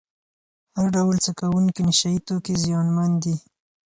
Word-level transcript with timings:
هر 0.75 0.85
ډول 0.95 1.15
څکونکي 1.25 1.81
نشه 1.89 2.09
یې 2.13 2.19
توکي 2.27 2.53
زیانمن 2.63 3.11
دي. 3.23 3.35